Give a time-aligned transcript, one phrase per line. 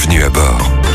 [0.00, 0.89] bienvenue à bord.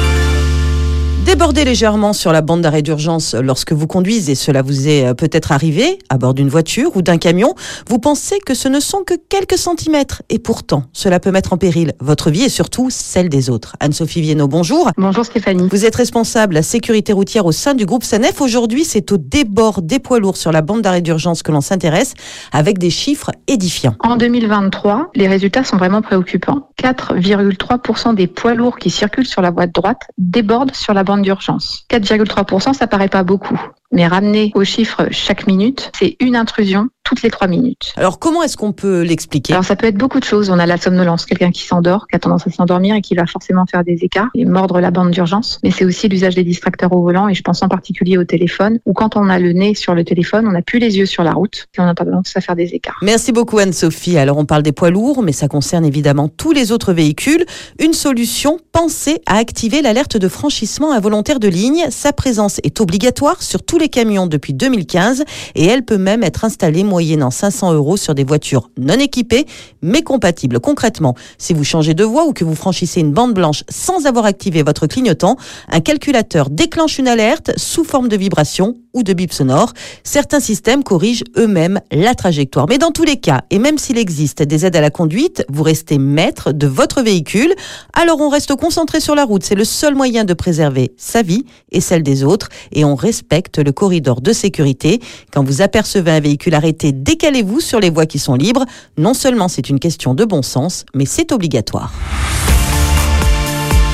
[1.25, 5.51] Débordez légèrement sur la bande d'arrêt d'urgence lorsque vous conduisez, cela vous est euh, peut-être
[5.51, 7.55] arrivé à bord d'une voiture ou d'un camion.
[7.89, 11.57] Vous pensez que ce ne sont que quelques centimètres et pourtant cela peut mettre en
[11.57, 13.75] péril votre vie et surtout celle des autres.
[13.79, 14.91] Anne-Sophie Viennot, bonjour.
[14.97, 15.67] Bonjour Stéphanie.
[15.71, 18.39] Vous êtes responsable de la sécurité routière au sein du groupe SANEF.
[18.39, 22.13] Aujourd'hui, c'est au débord des poids lourds sur la bande d'arrêt d'urgence que l'on s'intéresse
[22.51, 23.95] avec des chiffres édifiants.
[24.01, 26.69] En 2023, les résultats sont vraiment préoccupants.
[26.83, 31.14] 4,3% des poids lourds qui circulent sur la voie de droite débordent sur la bande
[31.21, 31.85] d'urgence.
[31.89, 33.59] 4,3%, ça paraît pas beaucoup.
[33.95, 37.93] Mais ramener aux chiffres chaque minute, c'est une intrusion toutes les trois minutes.
[37.95, 39.53] Alors comment est-ce qu'on peut l'expliquer?
[39.53, 40.49] Alors ça peut être beaucoup de choses.
[40.49, 43.27] On a la somnolence, quelqu'un qui s'endort, qui a tendance à s'endormir et qui va
[43.27, 45.59] forcément faire des écarts et mordre la bande d'urgence.
[45.63, 48.79] Mais c'est aussi l'usage des distracteurs au volant et je pense en particulier au téléphone
[48.85, 51.23] ou quand on a le nez sur le téléphone, on n'a plus les yeux sur
[51.23, 52.97] la route et on a tendance à faire des écarts.
[53.03, 54.17] Merci beaucoup Anne-Sophie.
[54.17, 57.45] Alors on parle des poids lourds, mais ça concerne évidemment tous les autres véhicules.
[57.79, 61.85] Une solution, pensez à activer l'alerte de franchissement involontaire de ligne.
[61.91, 65.23] Sa présence est obligatoire sur tous camions depuis 2015
[65.55, 69.45] et elle peut même être installée moyennant 500 euros sur des voitures non équipées
[69.81, 70.59] mais compatibles.
[70.59, 74.25] Concrètement, si vous changez de voie ou que vous franchissez une bande blanche sans avoir
[74.25, 75.37] activé votre clignotant,
[75.69, 79.73] un calculateur déclenche une alerte sous forme de vibration ou de bip sonore.
[80.03, 82.65] Certains systèmes corrigent eux-mêmes la trajectoire.
[82.69, 85.63] Mais dans tous les cas, et même s'il existe des aides à la conduite, vous
[85.63, 87.53] restez maître de votre véhicule.
[87.93, 89.43] Alors on reste concentré sur la route.
[89.43, 92.49] C'est le seul moyen de préserver sa vie et celle des autres.
[92.71, 95.01] Et on respecte le corridor de sécurité.
[95.33, 98.65] Quand vous apercevez un véhicule arrêté, décalez-vous sur les voies qui sont libres.
[98.97, 101.91] Non seulement c'est une question de bon sens, mais c'est obligatoire.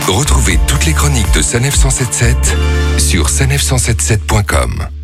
[0.08, 2.36] Retrouvez toutes les chroniques de Sanef 177
[2.98, 5.01] sur sanef177.com.